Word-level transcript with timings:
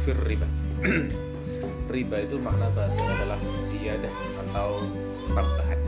fir 0.00 0.16
riba. 0.24 0.48
riba 1.94 2.16
itu 2.24 2.40
makna 2.40 2.72
bahasanya 2.72 3.14
adalah 3.20 3.40
ziyadah 3.52 4.16
atau 4.48 4.80
tambahan. 5.36 5.80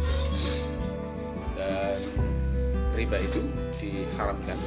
Dan 1.57 2.00
riba 2.93 3.16
itu 3.25 3.41
diharamkan 3.80 4.59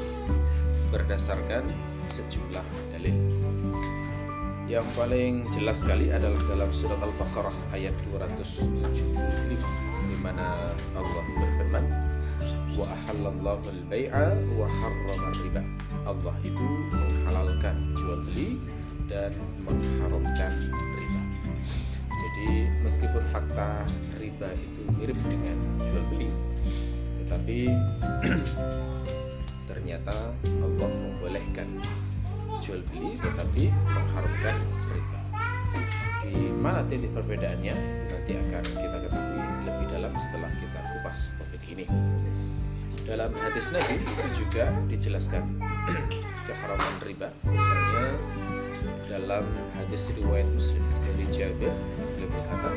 berdasarkan 0.90 1.62
sejumlah 2.10 2.66
dalil. 2.98 3.16
Yang 4.66 4.88
paling 4.98 5.46
jelas 5.54 5.86
sekali 5.86 6.10
adalah 6.10 6.42
dalam 6.50 6.74
surat 6.74 6.98
Al-Baqarah 6.98 7.54
ayat 7.78 7.94
275 8.10 8.98
di 10.10 10.18
mana 10.26 10.74
Allah 10.98 11.26
berfirman 11.38 11.86
wa 12.74 12.86
ahallallahu 12.90 13.62
al-bai'a 13.62 14.26
wa 14.58 14.66
harrama 14.66 15.30
riba. 15.38 15.62
Allah 16.10 16.36
itu 16.42 16.66
menghalalkan 16.90 17.94
jual 17.94 18.26
beli 18.26 18.58
dan 19.06 19.32
mengharamkan 19.66 20.54
riba. 20.74 21.22
Jadi 22.10 22.50
meskipun 22.82 23.24
fakta 23.30 23.86
riba 24.18 24.50
itu 24.58 24.82
mirip 24.98 25.18
dengan 25.30 25.58
jual 25.82 26.04
beli, 26.10 26.30
tetapi 27.24 27.58
ternyata 29.70 30.34
Allah 30.44 30.90
membolehkan 30.90 31.82
jual 32.62 32.82
beli 32.90 33.18
tetapi 33.22 33.70
mengharamkan 33.70 34.56
riba. 34.90 35.20
Di 36.26 36.50
mana 36.58 36.82
titik 36.90 37.14
perbedaannya 37.14 37.76
nanti 38.10 38.32
akan 38.42 38.64
kita 38.74 38.98
ketahui 39.06 39.42
lebih 39.70 39.88
dalam 39.94 40.12
setelah 40.18 40.50
kita 40.58 40.80
kupas 40.82 41.38
topik 41.38 41.64
ini. 41.70 41.86
Dalam 43.06 43.38
hadis 43.38 43.70
Nabi 43.70 44.02
itu 44.02 44.26
juga 44.34 44.74
dijelaskan 44.90 45.46
keharaman 46.50 46.94
riba. 47.06 47.30
Misalnya 47.46 48.10
dalam 49.16 49.48
hadis 49.80 50.12
riwayat 50.12 50.44
Muslim 50.52 50.84
dari 51.08 51.24
Jabir 51.32 51.72
beliau 51.72 52.30
berkata 52.36 52.72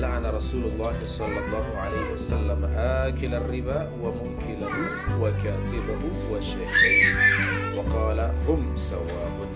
la'ana 0.00 0.32
Rasulullah 0.32 0.96
sallallahu 0.96 1.70
alaihi 1.76 2.08
wasallam 2.16 2.64
akil 3.04 3.36
riba 3.52 3.84
wa 4.00 4.08
munkilahu 4.16 5.20
wa 5.20 5.28
katibahu 5.44 6.08
wa 6.32 6.40
syahidaihi 6.40 7.76
wa 7.76 7.84
qala 7.84 8.32
hum 8.48 8.64
sawabun. 8.80 9.50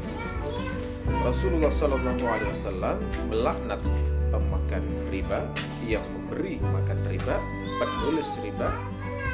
Rasulullah 1.24 1.72
sallallahu 1.72 2.20
alaihi 2.28 2.52
wasallam 2.52 3.00
melaknat 3.32 3.80
pemakan 4.28 4.84
riba 5.08 5.40
yang 5.88 6.04
memberi 6.12 6.60
makan 6.60 7.00
riba 7.08 7.40
penulis 7.80 8.28
riba 8.44 8.68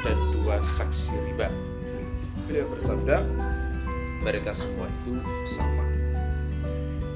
dan 0.07 0.15
dua 0.31 0.63
saksi 0.79 1.11
riba. 1.27 1.51
Beliau 2.47 2.71
bersabda 2.71 3.19
mereka 4.23 4.55
semua 4.55 4.87
itu 5.03 5.19
sama 5.43 5.98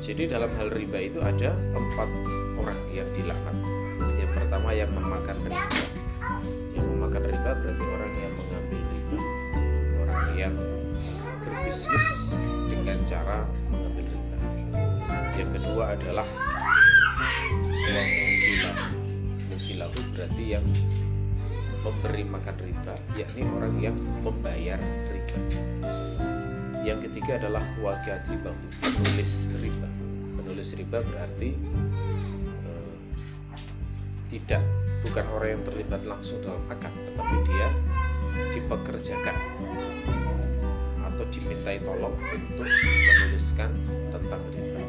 jadi 0.03 0.35
dalam 0.35 0.51
hal 0.59 0.67
riba 0.75 0.99
itu 0.99 1.23
ada 1.23 1.55
empat 1.71 2.09
orang 2.59 2.75
yang 2.91 3.07
dilaknat. 3.15 3.55
Yang 4.19 4.31
pertama 4.35 4.69
yang 4.75 4.91
memakan 4.91 5.37
riba. 5.47 5.79
Yang 6.75 6.85
memakan 6.91 7.23
riba 7.23 7.51
berarti 7.55 7.85
orang 7.87 8.13
yang 8.19 8.33
mengambil 8.35 8.81
riba 8.83 9.17
orang 10.03 10.27
yang 10.35 10.53
berbisnis 11.39 12.35
dengan 12.67 12.97
cara 13.07 13.47
mengambil 13.71 14.03
riba. 14.11 14.37
Yang 15.39 15.49
kedua 15.55 15.83
adalah 15.95 16.27
yang 17.87 18.09
mukilahu 18.11 18.85
mukilahu 19.55 19.99
berarti 20.11 20.43
yang 20.51 20.65
memberi 21.79 22.23
makan 22.27 22.55
riba 22.59 22.93
yakni 23.15 23.47
orang 23.55 23.73
yang 23.79 23.95
membayar 24.19 24.83
riba. 25.07 25.37
Yang 26.83 27.07
ketiga 27.07 27.39
adalah 27.39 27.63
wajibah 27.79 28.51
penulis 28.83 29.47
riba 29.63 30.02
penulis 30.63 30.79
riba 30.79 31.03
berarti 31.03 31.49
eh, 32.63 32.95
tidak 34.31 34.63
bukan 35.03 35.25
orang 35.35 35.59
yang 35.59 35.63
terlibat 35.67 36.01
langsung 36.07 36.39
dalam 36.39 36.63
akad 36.71 36.95
tetapi 36.95 37.35
dia 37.51 37.67
dipekerjakan 38.55 39.35
atau 41.03 41.23
dimintai 41.35 41.83
tolong 41.83 42.15
untuk 42.15 42.63
menuliskan 42.79 43.75
tentang 44.07 44.39
riba. 44.55 44.79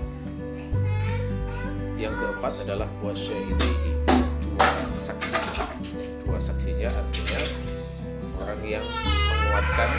Yang 1.98 2.22
keempat 2.22 2.54
adalah 2.62 2.86
ini 3.34 3.70
dua 4.54 4.70
saksi. 5.02 5.34
Dua 6.22 6.38
saksinya 6.38 6.86
artinya 6.86 7.40
orang 8.46 8.62
yang 8.62 8.86
menguatkan 9.42 9.90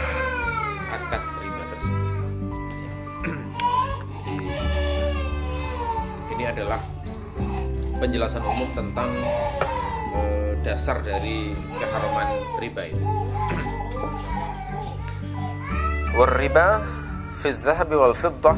akad 0.87 1.34
ini 6.44 6.44
adalah 6.44 6.80
penjelasan 7.96 8.44
umum 8.44 8.68
tentang 8.76 9.08
eh, 10.16 10.52
dasar 10.60 11.00
dari 11.00 11.56
keharaman 11.80 12.28
riba 12.60 12.82
itu 12.92 13.04
والربا 16.10 16.68
في 17.38 17.48
الذهب 17.54 17.90
والفضة 17.94 18.52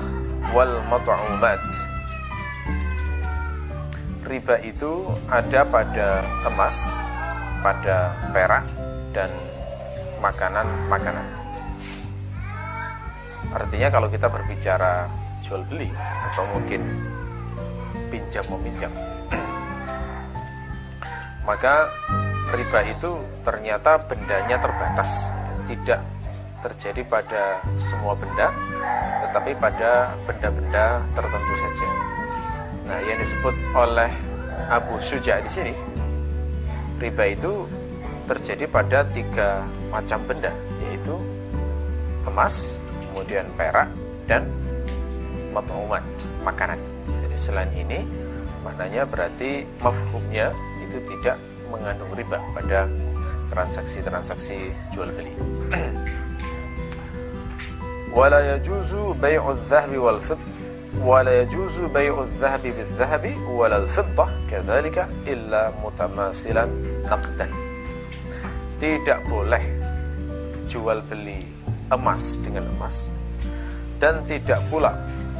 والمطعومات 0.57 1.93
Riba 4.23 4.57
itu 4.65 5.13
ada 5.29 5.61
pada 5.67 6.25
emas, 6.49 7.05
pada 7.61 8.17
perak, 8.33 8.65
dan 9.13 9.29
makanan-makanan. 10.25 11.27
Artinya 13.53 13.93
kalau 13.93 14.09
kita 14.09 14.33
berbicara 14.33 15.11
jual 15.45 15.61
beli 15.69 15.91
atau 16.31 16.49
mungkin 16.55 16.81
pinjam 18.18 18.42
meminjam, 18.50 18.90
maka 21.48 21.86
riba 22.50 22.82
itu 22.90 23.22
ternyata 23.46 24.02
bendanya 24.02 24.58
terbatas, 24.58 25.30
tidak 25.70 26.02
terjadi 26.66 27.06
pada 27.06 27.62
semua 27.78 28.18
benda, 28.18 28.50
tetapi 29.22 29.54
pada 29.62 30.18
benda-benda 30.26 30.98
tertentu 31.14 31.54
saja. 31.62 31.88
Nah, 32.90 33.00
yang 33.06 33.22
disebut 33.22 33.54
oleh 33.78 34.10
Abu 34.66 34.98
Suja 34.98 35.38
di 35.38 35.50
sini, 35.54 35.78
riba 36.98 37.22
itu 37.30 37.70
terjadi 38.26 38.66
pada 38.66 39.06
tiga 39.14 39.62
macam 39.94 40.26
benda, 40.26 40.50
yaitu 40.90 41.14
emas, 42.26 42.82
kemudian 43.06 43.46
perak, 43.54 43.94
dan 44.26 44.50
makanan 46.42 46.97
Jadi 47.37 47.37
selain 47.37 47.71
ini, 47.77 48.01
maknanya 48.65 49.05
berarti 49.05 49.69
mafhumnya 49.85 50.49
itu 50.81 50.97
tidak 51.05 51.37
mengandung 51.69 52.09
riba 52.17 52.41
pada 52.57 52.89
transaksi-transaksi 53.53 54.73
jual 54.95 55.13
beli. 55.13 55.35
ولا 58.13 58.55
يجوز 58.57 58.95
بيع 59.25 59.51
الذهب 59.51 59.97
والفضة 59.97 60.45
ولا 61.01 61.41
يجوز 61.41 61.81
بيع 61.81 62.23
الذهب 62.23 62.63
بالذهب 62.63 63.25
ولا 63.49 63.77
الفضة 63.77 64.29
كذلك 64.51 65.09
إلا 65.27 65.73
متماثلا 65.85 66.69
نقدا 67.09 67.49
tidak 68.83 69.23
boleh 69.31 69.63
jual 70.69 71.01
beli 71.07 71.47
emas 71.89 72.37
dengan 72.43 72.67
emas 72.77 73.09
dan 74.03 74.21
tidak 74.27 74.59
pula 74.69 74.91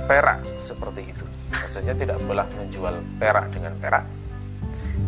perak 0.09 0.41
seperti 0.57 1.11
itu 1.11 1.16
maksudnya 1.52 1.94
tidak 1.96 2.20
boleh 2.24 2.48
menjual 2.58 2.96
perak 3.20 3.52
dengan 3.54 3.74
perak. 3.80 4.06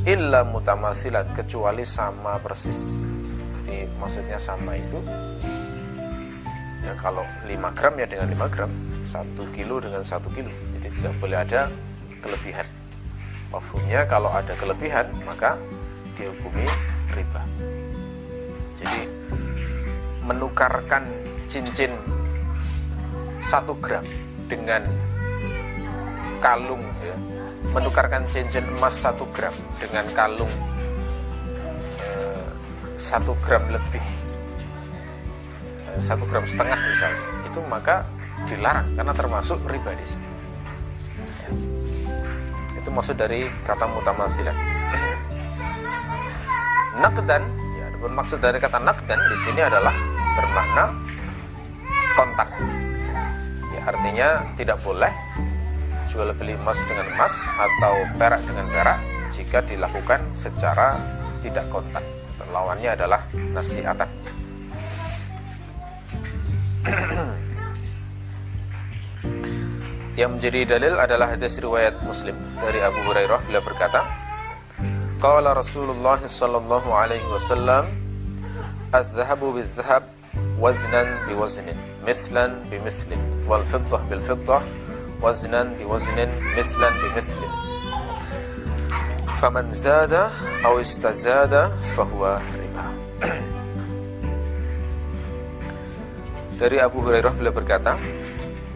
Illa 0.07 0.47
mutamasilan 0.47 1.35
kecuali 1.35 1.83
sama 1.83 2.39
persis. 2.39 3.03
Ini 3.65 3.89
maksudnya 3.99 4.39
sama 4.39 4.77
itu 4.79 4.99
ya 6.79 6.95
kalau 6.95 7.21
5 7.45 7.77
gram 7.77 7.93
ya 7.99 8.07
dengan 8.07 8.27
5 8.31 8.53
gram 8.53 8.71
1 9.03 9.55
kilo 9.55 9.75
dengan 9.83 10.01
1 10.01 10.23
kilo. 10.31 10.51
Jadi 10.79 10.87
tidak 10.95 11.13
boleh 11.19 11.37
ada 11.37 11.61
kelebihan. 12.23 12.67
Mafhumnya 13.49 14.05
kalau 14.05 14.29
ada 14.29 14.53
kelebihan 14.55 15.09
maka 15.25 15.57
dihukumi 16.15 16.65
riba. 17.13 17.41
Jadi 18.79 19.01
menukarkan 20.23 21.03
cincin 21.49 21.91
1 23.41 23.83
gram 23.83 24.05
dengan 24.45 24.85
kalung 26.39 26.81
ya. 27.03 27.15
Menukarkan 27.69 28.25
cincin 28.31 28.65
emas 28.79 28.95
1 29.03 29.19
gram 29.35 29.53
dengan 29.77 30.05
kalung 30.17 30.53
eh, 32.01 32.49
1 32.97 33.43
gram 33.45 33.61
lebih 33.69 34.01
satu 36.03 36.23
gram 36.29 36.45
setengah 36.47 36.79
misalnya. 36.79 37.23
Itu 37.49 37.59
maka 37.67 38.05
dilarang 38.47 38.87
karena 38.95 39.13
termasuk 39.13 39.57
riba 39.67 39.91
di 39.99 40.05
sini 40.07 40.23
ya. 40.23 40.29
itu 42.79 42.89
maksud 42.89 43.19
dari 43.19 43.43
kata 43.67 43.83
mutamasilan 43.91 44.55
nakdan 47.03 47.43
ya 47.75 47.85
maksud 47.99 48.39
dari 48.39 48.63
kata 48.63 48.79
nakdan 48.79 49.19
di 49.19 49.37
sini 49.43 49.59
adalah 49.59 49.91
bermakna 50.39 50.95
kontak. 52.15 52.47
Ya 53.75 53.81
artinya 53.85 54.27
tidak 54.55 54.79
boleh 54.81 55.11
jual 56.09 56.33
beli 56.33 56.57
emas 56.57 56.81
dengan 56.89 57.05
emas 57.13 57.45
atau 57.53 57.93
perak 58.17 58.41
dengan 58.49 58.65
perak 58.73 58.99
jika 59.29 59.61
dilakukan 59.61 60.25
secara 60.33 60.97
tidak 61.45 61.69
kontak. 61.69 62.01
Lawannya 62.49 62.97
adalah 62.97 63.21
nasihatan. 63.53 64.09
Yang 70.19 70.29
menjadi 70.35 70.59
dalil 70.75 70.97
adalah 70.97 71.37
hadis 71.37 71.61
riwayat 71.61 72.01
Muslim 72.03 72.33
dari 72.57 72.81
Abu 72.81 72.99
Hurairah 73.05 73.39
beliau 73.45 73.61
berkata, 73.61 74.01
Qala 75.21 75.53
Rasulullah 75.53 76.17
sallallahu 76.17 76.89
alaihi 76.89 77.23
wasallam, 77.29 77.85
"Az-zahabu 78.89 79.53
biz-zahab 79.55 80.09
waznan 80.57 81.07
biwaznin, 81.29 81.77
mithlan 82.01 82.57
bimithlin, 82.67 83.21
wal 83.45 83.63
fiddah 83.69 84.01
bil 84.09 84.19
fiddah 84.25 84.59
waznan 85.19 85.75
biwaznin, 85.79 86.31
mithlan 86.55 86.93
bimithlin." 87.03 87.53
Faman 89.39 89.71
zada 89.71 90.35
aw 90.67 90.75
istazada 90.83 91.71
fahuwa 91.95 92.43
riba. 92.59 92.85
Dari 96.59 96.75
Abu 96.83 96.99
Hurairah 96.99 97.31
beliau 97.39 97.55
berkata, 97.55 97.95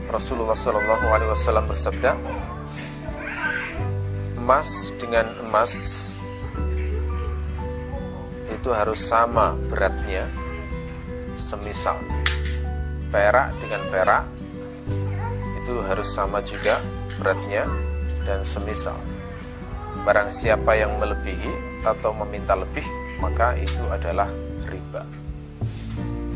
Rasulullah 0.08 0.56
Shallallahu 0.56 1.04
Alaihi 1.12 1.36
Wasallam 1.36 1.68
bersabda, 1.68 2.16
emas 4.40 4.96
dengan 4.96 5.28
emas 5.44 5.74
itu 8.48 8.72
harus 8.72 9.04
sama 9.04 9.60
beratnya, 9.68 10.32
semisal 11.36 12.00
perak 13.12 13.52
dengan 13.60 13.84
perak 13.92 14.24
itu 15.64 15.80
harus 15.88 16.12
sama 16.12 16.44
juga 16.44 16.78
beratnya 17.16 17.64
dan 18.28 18.44
semisal. 18.44 19.00
Barang 20.04 20.30
siapa 20.30 20.76
yang 20.76 21.00
melebihi 21.00 21.82
atau 21.88 22.12
meminta 22.12 22.60
lebih, 22.60 22.84
maka 23.24 23.56
itu 23.56 23.88
adalah 23.88 24.28
riba. 24.68 25.08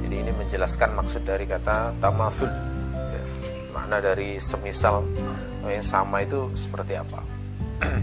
Jadi 0.08 0.16
ini 0.16 0.32
menjelaskan 0.32 0.96
maksud 0.96 1.28
dari 1.28 1.44
kata 1.44 2.00
tamasul 2.00 2.78
makna 3.88 4.04
dari 4.04 4.36
semisal 4.36 5.00
yang 5.64 5.80
sama 5.80 6.20
itu 6.20 6.52
seperti 6.60 7.00
apa 7.00 7.24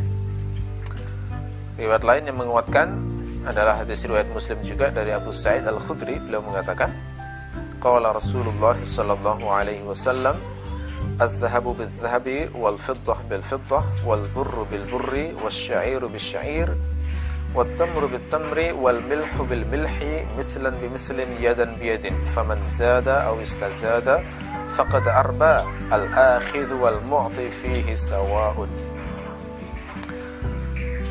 riwayat 1.80 2.00
lain 2.00 2.24
yang 2.24 2.40
menguatkan 2.40 2.88
adalah 3.44 3.84
hadis 3.84 4.08
riwayat 4.08 4.32
Muslim 4.32 4.64
juga 4.64 4.88
dari 4.88 5.12
Abu 5.12 5.36
Sa'id 5.36 5.68
Al-Khudri 5.68 6.24
beliau 6.24 6.40
mengatakan 6.40 6.88
qala 7.84 8.16
Rasulullah 8.16 8.80
sallallahu 8.80 9.44
alaihi 9.52 9.84
wasallam 9.84 10.40
الذهب 11.22 11.62
بالذهب 11.78 12.48
والفضة 12.54 13.16
بالفضة 13.30 13.80
والبر 14.06 14.66
بالبر 14.70 15.12
والشعير 15.44 16.06
بالشعير 16.06 16.68
والتمر 17.54 18.06
بالتمر 18.06 18.58
والملح 18.82 19.42
بالملح 19.50 20.26
مثلا 20.38 20.70
بمثل 20.82 21.18
يدا 21.40 21.76
بيد. 21.80 22.12
فمن 22.36 22.58
زاد 22.68 23.08
أو 23.08 23.42
استزاد 23.42 24.24
فقد 24.76 25.04
أربى. 25.08 25.56
الآخذ 25.92 26.68
والمعطي 26.74 27.50
فيه 27.50 27.94
سواء. 27.94 28.68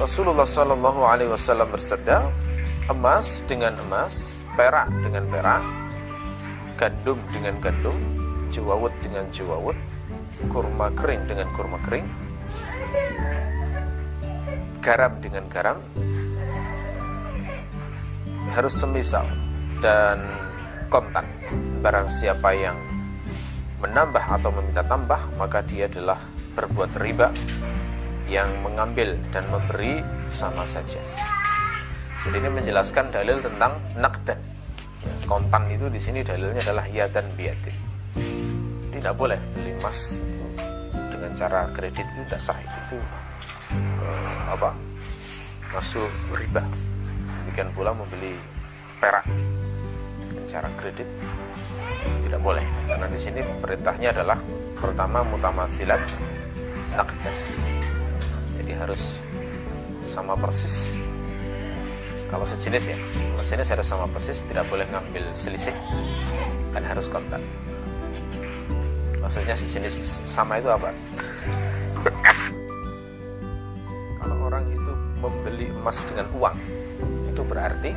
رسول 0.02 0.28
الله 0.30 0.44
صلى 0.44 0.74
الله 0.74 0.98
عليه 1.08 1.28
وسلم 1.32 1.68
bersabda 1.72 2.18
أماس 2.92 3.48
dengan 3.48 3.72
أماس 3.88 4.36
perak 4.60 4.92
dengan 5.02 5.24
perak 5.32 5.64
gandum 6.76 7.18
dengan 7.32 7.56
gandum 7.64 7.96
jewawut 8.50 8.92
dengan 9.04 9.28
jewawut, 9.30 9.78
kurma 10.50 10.92
kering 10.96 11.24
dengan 11.28 11.48
kurma 11.54 11.78
kering, 11.84 12.08
garam 14.84 15.14
dengan 15.24 15.46
garam, 15.48 15.78
harus 18.54 18.74
semisal 18.76 19.26
dan 19.80 20.24
kontan. 20.92 21.26
Barang 21.84 22.08
siapa 22.08 22.56
yang 22.56 22.78
menambah 23.84 24.24
atau 24.40 24.50
meminta 24.56 24.80
tambah 24.88 25.20
maka 25.36 25.60
dia 25.60 25.92
adalah 25.92 26.16
berbuat 26.56 26.96
riba 27.04 27.28
yang 28.32 28.48
mengambil 28.64 29.20
dan 29.36 29.44
memberi 29.52 30.00
sama 30.32 30.64
saja. 30.64 31.02
Jadi 32.24 32.40
ini 32.40 32.50
menjelaskan 32.50 33.12
dalil 33.12 33.44
tentang 33.44 33.84
nakdan. 34.00 34.40
Ya, 35.04 35.14
kontan 35.28 35.68
itu 35.68 35.92
di 35.92 36.00
sini 36.00 36.24
dalilnya 36.24 36.64
adalah 36.64 36.88
ya 36.88 37.12
dan 37.12 37.28
biatin. 37.36 37.83
Tidak 39.04 39.20
boleh 39.20 39.36
beli 39.52 39.76
emas 39.76 40.24
itu 40.24 40.40
dengan 41.12 41.36
cara 41.36 41.68
kredit 41.76 42.08
itu 42.08 42.24
tidak 42.24 42.40
sah. 42.40 42.56
Itu 42.56 42.96
uh, 44.00 44.56
apa? 44.56 44.72
Masuk 45.76 46.08
riba. 46.32 46.64
Demikian 47.44 47.68
pula 47.76 47.92
membeli 47.92 48.32
perak 49.04 49.28
dengan 50.24 50.48
cara 50.48 50.72
kredit 50.80 51.04
tidak 52.24 52.40
boleh. 52.40 52.64
Karena 52.88 53.12
di 53.12 53.20
sini 53.20 53.44
perintahnya 53.60 54.16
adalah 54.16 54.40
pertama 54.80 55.20
mutamasilat 55.28 56.00
nakdan 56.96 57.36
jadi 58.56 58.72
harus 58.88 59.20
sama 60.16 60.32
persis. 60.40 60.96
Kalau 62.32 62.48
sejenis 62.48 62.96
ya 62.96 62.98
kalau 63.20 63.44
sejenis 63.52 63.68
harus 63.68 63.88
sama 63.92 64.08
persis 64.16 64.48
tidak 64.48 64.64
boleh 64.72 64.88
ngambil 64.88 65.28
selisih. 65.36 65.76
Kan 66.72 66.88
harus 66.88 67.12
kontak 67.12 67.44
maksudnya 69.24 69.56
sejenis 69.56 70.04
sama 70.28 70.60
itu 70.60 70.68
apa? 70.68 70.92
Kalau 74.20 74.36
orang 74.52 74.68
itu 74.68 74.94
membeli 75.24 75.72
emas 75.72 76.04
dengan 76.04 76.28
uang 76.36 76.58
itu 77.32 77.42
berarti 77.48 77.92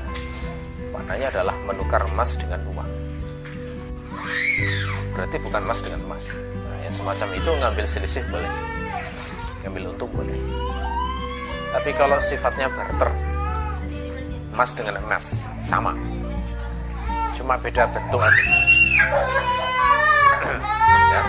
maknanya 0.94 1.26
adalah 1.34 1.56
menukar 1.67 2.06
emas 2.14 2.38
dengan 2.38 2.62
uang. 2.70 2.90
Berarti 5.19 5.37
bukan 5.43 5.61
emas 5.67 5.81
dengan 5.82 6.00
emas. 6.06 6.25
Nah, 6.31 6.78
yang 6.87 6.94
semacam 6.94 7.28
itu 7.34 7.50
ngambil 7.50 7.84
selisih 7.90 8.23
boleh 8.31 8.52
ngambil 9.67 9.90
untung 9.90 10.11
boleh. 10.14 10.38
Tapi 11.75 11.90
kalau 11.99 12.23
sifatnya 12.23 12.70
barter 12.70 13.11
emas 14.55 14.70
dengan 14.78 15.02
emas 15.02 15.34
sama. 15.67 15.90
Cuma 17.35 17.59
beda 17.59 17.85
bentuk 17.90 18.23
aja 18.23 19.65
ya 21.16 21.23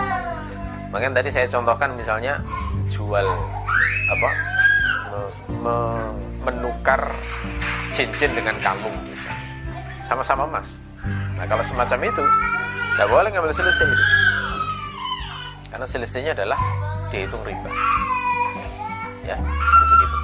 makanya 0.91 1.23
tadi 1.23 1.29
saya 1.31 1.47
contohkan 1.47 1.95
misalnya 1.95 2.43
jual 2.91 3.27
apa 4.07 4.29
me, 5.07 5.19
me, 5.63 5.75
menukar 6.43 7.01
cincin 7.95 8.31
dengan 8.35 8.55
kalung 8.59 8.95
sama-sama 10.07 10.43
emas 10.47 10.75
nah 11.39 11.47
kalau 11.47 11.63
semacam 11.63 12.11
itu 12.11 12.23
tidak 12.97 13.13
boleh 13.13 13.29
ngambil 13.29 13.53
selisih 13.53 13.85
itu. 13.93 14.05
Karena 15.69 15.85
selisihnya 15.85 16.33
adalah 16.33 16.57
dihitung 17.13 17.45
riba. 17.45 17.69
Ya, 19.21 19.37
begitu. 19.37 20.17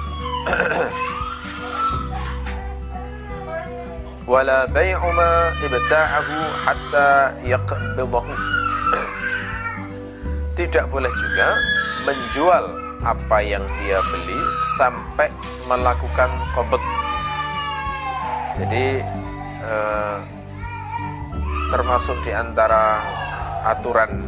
Wala 4.26 4.66
bay'u 4.74 5.06
ma 5.14 5.54
ibta'ahu 5.62 6.34
hatta 6.66 7.38
yaqbidahu. 7.46 8.53
Tidak 10.64 10.88
boleh 10.88 11.12
juga 11.12 11.52
menjual 12.08 12.64
apa 13.04 13.36
yang 13.44 13.60
dia 13.84 14.00
beli 14.08 14.40
sampai 14.80 15.28
melakukan 15.68 16.32
kobot. 16.56 16.80
Jadi 18.56 19.04
eh, 19.60 20.18
termasuk 21.68 22.16
di 22.24 22.32
antara 22.32 22.96
aturan 23.60 24.24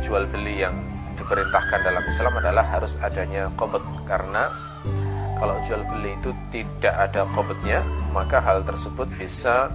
jual 0.00 0.24
beli 0.32 0.64
yang 0.64 0.72
diperintahkan 1.20 1.84
dalam 1.84 2.00
Islam 2.08 2.32
adalah 2.40 2.64
harus 2.64 2.96
adanya 3.04 3.52
kobet 3.52 3.84
karena 4.08 4.48
kalau 5.36 5.60
jual 5.68 5.84
beli 5.92 6.16
itu 6.16 6.32
tidak 6.48 6.96
ada 6.96 7.28
kobetnya 7.36 7.84
maka 8.08 8.40
hal 8.40 8.64
tersebut 8.64 9.04
bisa 9.20 9.68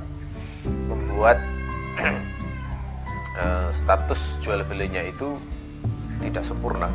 membuat 0.65 1.37
eh, 3.45 3.69
status 3.69 4.41
jual 4.41 4.65
belinya 4.65 5.05
itu 5.05 5.37
tidak 6.19 6.43
sempurna 6.43 6.89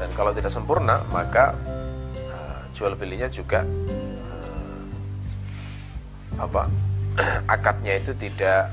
dan 0.00 0.08
kalau 0.16 0.34
tidak 0.34 0.50
sempurna 0.50 1.04
maka 1.12 1.54
eh, 2.16 2.60
jual 2.74 2.96
belinya 2.98 3.28
juga 3.30 3.62
eh, 3.62 4.82
apa 6.40 6.66
akadnya 7.54 8.00
itu 8.00 8.16
tidak 8.16 8.72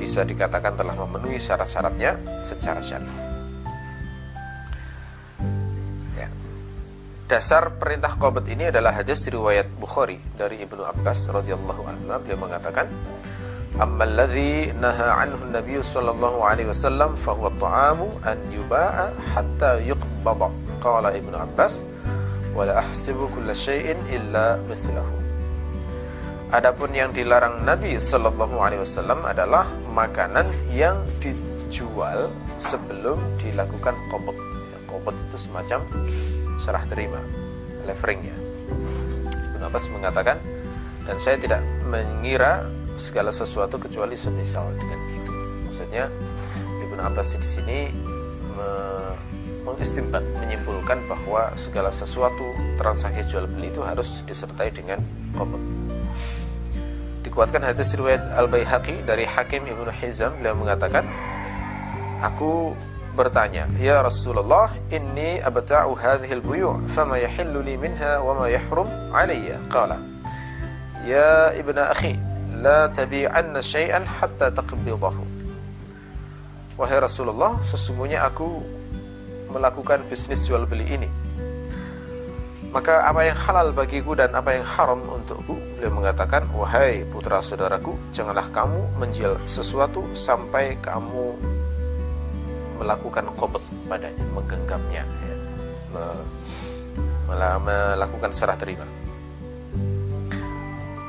bisa 0.00 0.24
dikatakan 0.24 0.74
telah 0.74 0.96
memenuhi 0.96 1.36
syarat-syaratnya 1.36 2.16
secara 2.40 2.80
syar'i. 2.80 3.12
Ya. 6.16 6.28
Dasar 7.28 7.76
perintah 7.76 8.16
qobat 8.16 8.48
ini 8.48 8.72
adalah 8.72 8.96
hadis 8.96 9.28
riwayat 9.28 9.68
Bukhari 9.76 10.16
dari 10.40 10.64
Ibnu 10.64 10.82
Abbas 10.82 11.28
radhiyallahu 11.28 11.82
anhu 11.84 12.04
beliau 12.08 12.40
mengatakan 12.40 12.88
أما 13.79 14.03
الذي 14.03 14.75
نهى 14.75 15.09
عنه 15.09 15.37
النبي 15.47 15.81
صلى 15.81 16.11
الله 16.11 16.45
عليه 16.45 16.65
وسلم 16.73 17.15
فهو 17.15 17.47
الطعام 17.47 17.99
أن 18.27 18.37
يباع 18.51 19.09
حتى 19.35 19.71
يقبض 19.87 20.51
قال 20.81 21.05
ابن 21.05 21.33
عباس 21.35 21.83
ولا 22.55 22.79
أحسب 22.79 23.29
كل 23.35 23.55
شيء 23.55 23.95
إلا 24.09 24.59
مثله 24.69 25.05
Adapun 26.49 26.89
yang 26.97 27.13
dilarang 27.13 27.61
Nabi 27.61 28.01
Shallallahu 28.01 28.57
Alaihi 28.57 28.81
Wasallam 28.81 29.21
adalah 29.21 29.69
makanan 29.93 30.49
yang 30.73 30.97
dijual 31.21 32.33
sebelum 32.57 33.21
dilakukan 33.37 33.93
kobot. 34.09 34.33
Ya, 34.73 34.77
kobot 34.89 35.13
itu 35.29 35.37
semacam 35.45 35.85
serah 36.57 36.81
terima, 36.89 37.21
levering 37.85 38.25
ya. 38.25 38.37
Ibn 39.29 39.61
Abbas 39.69 39.93
mengatakan 39.93 40.41
dan 41.05 41.21
saya 41.21 41.37
tidak 41.37 41.61
mengira 41.85 42.65
segala 42.96 43.30
sesuatu 43.34 43.76
kecuali 43.78 44.14
semisal 44.14 44.70
dengan 44.74 45.00
itu. 45.14 45.32
Maksudnya 45.68 46.04
Ibnu 46.84 47.00
Abbas 47.02 47.34
di 47.34 47.46
sini 47.46 47.78
me 48.54 48.70
mengistimbat, 49.64 50.20
menyimpulkan 50.44 51.00
bahwa 51.08 51.48
segala 51.56 51.88
sesuatu 51.88 52.44
transaksi 52.76 53.24
jual 53.24 53.48
beli 53.48 53.72
itu 53.72 53.80
harus 53.80 54.20
disertai 54.28 54.68
dengan 54.68 55.00
kobot. 55.32 55.60
Dikuatkan 57.24 57.64
hadis 57.64 57.96
riwayat 57.96 58.20
Al 58.36 58.46
Baihaqi 58.46 59.02
dari 59.08 59.24
Hakim 59.24 59.64
Ibnu 59.64 59.88
Hizam 59.88 60.36
beliau 60.36 60.52
mengatakan, 60.52 61.08
aku 62.20 62.76
bertanya, 63.16 63.64
"Ya 63.80 64.04
Rasulullah, 64.04 64.68
inni 64.92 65.40
abta'u 65.40 65.96
hadhihi 65.96 66.44
al-buyu' 66.44 66.84
fama 66.92 67.16
yahillu 67.16 67.64
li 67.64 67.80
minha 67.80 68.20
wa 68.20 68.44
ma 68.44 68.46
yahrum 68.52 68.86
'alayya?" 69.16 69.56
Qala, 69.72 69.96
"Ya 71.08 71.56
ibna 71.56 71.88
akhi, 71.88 72.20
la 72.64 72.88
tabi'anna 72.88 73.60
syai'an 73.60 74.08
hatta 74.08 74.48
taqbidahu." 74.48 75.22
Wahai 76.80 76.98
Rasulullah, 76.98 77.60
sesungguhnya 77.60 78.24
aku 78.24 78.64
melakukan 79.52 80.02
bisnis 80.10 80.42
jual 80.48 80.64
beli 80.66 80.88
ini 80.88 81.10
maka 82.74 83.06
apa 83.06 83.22
yang 83.22 83.38
halal 83.38 83.70
bagiku 83.70 84.18
dan 84.18 84.34
apa 84.34 84.58
yang 84.58 84.66
haram 84.66 84.98
untukku 85.06 85.54
beliau 85.78 85.94
mengatakan 85.94 86.42
wahai 86.50 87.06
putra 87.06 87.38
saudaraku 87.38 87.94
janganlah 88.10 88.42
kamu 88.50 88.82
menjual 88.98 89.38
sesuatu 89.46 90.02
sampai 90.10 90.74
kamu 90.82 91.38
melakukan 92.82 93.30
qobot 93.38 93.62
padanya 93.86 94.26
menggenggamnya 94.34 95.06
ya. 95.06 95.36
melakukan 97.30 98.34
serah 98.34 98.58
terima 98.58 98.82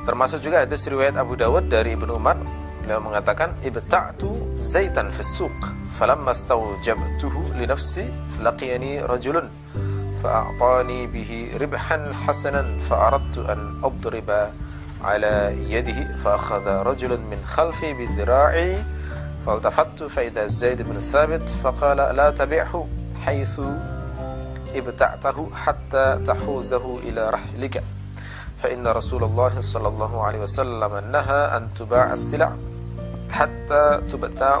termasuk 0.06 0.38
juga 0.38 0.62
ada 0.62 0.76
riwayat 0.78 1.18
Abu 1.18 1.34
Dawud 1.34 1.66
dari 1.66 1.98
Ibnu 1.98 2.14
Umar 2.14 2.38
beliau 2.86 3.02
mengatakan 3.02 3.58
ibta'tu 3.66 4.30
zaitan 4.62 5.10
fis 5.10 5.26
suq 5.34 5.58
falamma 5.98 6.30
stawjabtuhu 6.30 7.58
li 7.58 7.66
nafsi 7.66 8.06
laqiyani 8.38 9.02
rajulun 9.02 9.50
فأعطاني 10.26 11.06
به 11.06 11.30
ربحا 11.60 12.12
حسنا 12.26 12.62
فأردت 12.90 13.38
أن 13.38 13.78
أضرب 13.84 14.48
على 15.04 15.54
يده 15.68 16.16
فأخذ 16.24 16.66
رجل 16.66 17.20
من 17.20 17.38
خلفي 17.46 17.92
بذراعي 17.92 18.82
فالتفت 19.46 20.02
فإذا 20.02 20.46
زيد 20.46 20.82
بن 20.82 21.00
ثابت 21.00 21.50
فقال 21.62 21.96
لا 21.96 22.30
تبعه 22.30 22.88
حيث 23.24 23.60
ابتعته 24.74 25.48
حتى 25.54 26.18
تحوزه 26.26 26.98
إلى 26.98 27.30
رحلك 27.30 27.84
فإن 28.61 28.87
رسول 28.87 29.23
الله 29.23 29.59
صلى 29.59 29.87
الله 29.87 30.13
عليه 30.23 30.39
وسلم 30.39 30.91
نهى 31.11 31.41
أن 31.57 31.73
تباع 31.73 32.13
السلع 32.13 32.49
حتى 33.31 33.83
تبتاع 34.11 34.59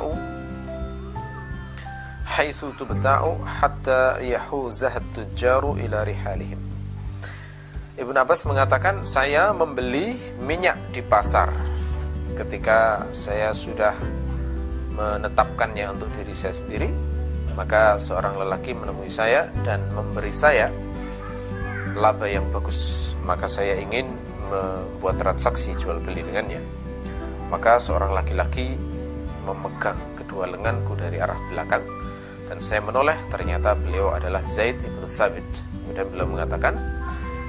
haitsu 2.31 2.71
tubta'u 2.79 3.43
hatta 3.43 4.23
yahuzahat 4.23 5.03
tujaru 5.11 5.75
ila 5.83 6.07
rihalihim. 6.07 6.59
Ibnu 7.99 8.15
Abbas 8.15 8.47
mengatakan 8.47 9.03
saya 9.03 9.51
membeli 9.51 10.15
minyak 10.39 10.79
di 10.95 11.03
pasar 11.03 11.51
ketika 12.39 13.03
saya 13.11 13.51
sudah 13.51 13.91
menetapkannya 14.95 15.91
untuk 15.91 16.07
diri 16.15 16.31
saya 16.31 16.55
sendiri 16.55 16.87
maka 17.53 17.99
seorang 17.99 18.39
lelaki 18.39 18.71
menemui 18.71 19.11
saya 19.11 19.51
dan 19.67 19.83
memberi 19.91 20.31
saya 20.31 20.71
laba 21.96 22.28
yang 22.28 22.44
bagus 22.52 23.06
maka 23.26 23.50
saya 23.50 23.74
ingin 23.74 24.06
membuat 24.46 25.18
transaksi 25.18 25.74
jual 25.74 25.98
beli 25.98 26.22
dengannya. 26.22 26.62
Maka 27.50 27.82
seorang 27.82 28.14
laki-laki 28.14 28.78
memegang 29.42 29.98
kedua 30.14 30.46
lenganku 30.46 30.94
dari 30.94 31.18
arah 31.18 31.38
belakang 31.50 31.82
dan 32.46 32.58
saya 32.62 32.78
menoleh. 32.86 33.18
Ternyata 33.26 33.74
beliau 33.74 34.14
adalah 34.14 34.46
Zaid 34.46 34.78
ibn 34.86 35.02
Thabit. 35.10 35.42
Kemudian 35.82 36.06
beliau 36.14 36.28
mengatakan 36.30 36.78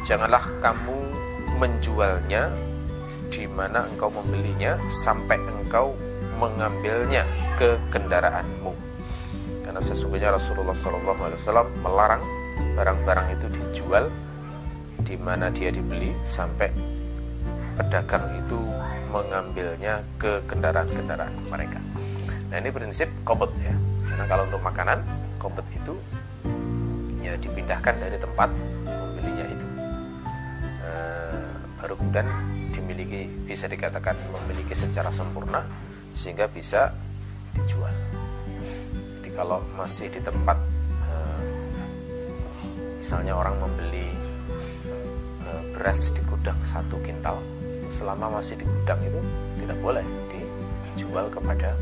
janganlah 0.02 0.42
kamu 0.62 0.98
menjualnya 1.62 2.50
di 3.30 3.46
mana 3.54 3.86
engkau 3.86 4.10
membelinya 4.10 4.78
sampai 4.90 5.38
engkau 5.38 5.94
mengambilnya 6.42 7.26
ke 7.58 7.78
kendaraanmu. 7.94 8.74
Karena 9.66 9.82
sesungguhnya 9.82 10.34
Rasulullah 10.34 10.74
SAW 10.74 11.70
melarang 11.82 12.22
barang-barang 12.78 13.28
itu 13.38 13.46
dijual 13.54 14.10
di 15.08 15.16
mana 15.16 15.48
dia 15.48 15.72
dibeli 15.72 16.12
sampai 16.28 16.68
pedagang 17.80 18.28
itu 18.36 18.60
mengambilnya 19.08 20.04
ke 20.20 20.44
kendaraan-kendaraan 20.52 21.32
mereka. 21.48 21.80
Nah 22.52 22.60
ini 22.60 22.76
prinsip 22.76 23.08
kobot 23.24 23.56
ya. 23.64 23.72
Nah 24.20 24.28
kalau 24.28 24.44
untuk 24.44 24.60
makanan 24.60 25.00
kompet 25.40 25.64
itu 25.72 25.96
ya 27.24 27.40
dipindahkan 27.40 27.96
dari 28.04 28.20
tempat 28.20 28.52
membelinya 28.84 29.48
itu 29.48 29.68
e, 30.84 30.92
baru 31.80 31.94
kemudian 31.96 32.28
dimiliki 32.76 33.32
bisa 33.48 33.72
dikatakan 33.72 34.20
memiliki 34.44 34.76
secara 34.76 35.08
sempurna 35.08 35.64
sehingga 36.12 36.52
bisa 36.52 36.92
dijual. 37.56 37.96
Jadi 39.24 39.30
kalau 39.32 39.64
masih 39.80 40.12
di 40.12 40.20
tempat 40.20 40.60
e, 41.00 41.16
misalnya 43.00 43.40
orang 43.40 43.56
membeli 43.56 44.17
beras 45.78 46.10
di 46.10 46.26
gudang 46.26 46.58
satu 46.66 46.98
kintal 47.06 47.38
selama 47.94 48.42
masih 48.42 48.58
di 48.58 48.66
gudang 48.66 48.98
itu 49.06 49.22
tidak 49.62 49.78
boleh 49.86 50.06
dijual 50.34 51.30
kepada 51.30 51.78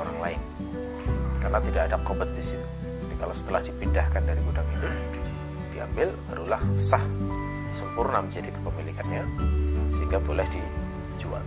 orang 0.00 0.18
lain 0.24 0.40
karena 1.44 1.60
tidak 1.60 1.82
ada 1.92 1.96
kobet 2.00 2.30
di 2.32 2.40
situ. 2.40 2.66
Jadi 3.04 3.14
kalau 3.20 3.34
setelah 3.36 3.60
dipindahkan 3.60 4.22
dari 4.24 4.40
gudang 4.40 4.64
itu 4.72 4.88
diambil 5.76 6.08
barulah 6.32 6.62
sah 6.80 7.04
sempurna 7.76 8.24
menjadi 8.24 8.48
kepemilikannya 8.48 9.22
sehingga 9.92 10.16
boleh 10.24 10.46
dijual. 10.48 11.44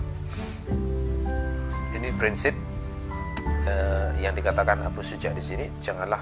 Ini 1.98 2.14
prinsip 2.14 2.54
eh, 3.66 4.10
yang 4.22 4.38
dikatakan 4.38 4.86
Abu 4.86 5.02
Suja 5.02 5.34
di 5.34 5.42
sini 5.42 5.66
janganlah 5.82 6.22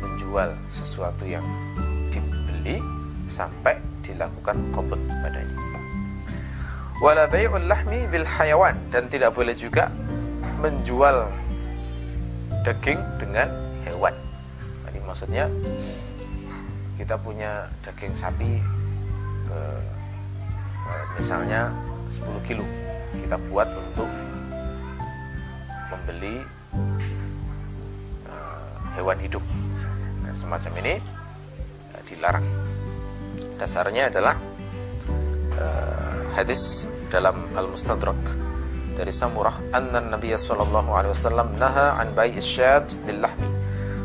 menjual 0.00 0.48
sesuatu 0.72 1.28
yang 1.28 1.44
dibeli 2.08 2.80
sampai 3.26 3.78
dilakukan 4.02 4.56
kobet 4.74 5.00
padanya. 5.22 5.56
Wala 7.02 7.26
bai'ul 7.26 7.66
lahmi 7.66 8.06
bil 8.06 8.26
hayawan 8.26 8.78
dan 8.94 9.10
tidak 9.10 9.34
boleh 9.34 9.54
juga 9.58 9.90
menjual 10.62 11.26
daging 12.62 13.02
dengan 13.18 13.50
hewan. 13.82 14.14
Jadi 14.86 14.98
maksudnya 15.02 15.44
kita 16.94 17.18
punya 17.18 17.66
daging 17.82 18.14
sapi 18.14 18.62
misalnya 21.18 21.70
10 22.10 22.48
kilo 22.48 22.64
kita 23.12 23.36
buat 23.52 23.68
untuk 23.68 24.08
membeli 25.92 26.40
eh, 28.26 28.72
hewan 28.96 29.18
hidup 29.20 29.44
Nah, 30.22 30.34
semacam 30.38 30.72
ini 30.80 30.94
eh, 31.92 32.02
dilarang. 32.08 32.71
Dasarnya 33.60 34.08
adalah 34.12 34.36
eh, 35.56 36.20
hadis 36.36 36.88
dalam 37.12 37.36
Al-Mustadrak 37.52 38.18
dari 38.96 39.12
Samurah 39.12 39.56
anna 39.72 40.00
Nabi 40.00 40.32
sallallahu 40.36 40.90
alaihi 40.92 41.12
wasallam 41.16 41.48
naha 41.56 41.96
an 41.96 42.12
bai 42.12 42.32
isyad 42.36 42.92
bil 43.04 43.20
lahmi. 43.20 43.48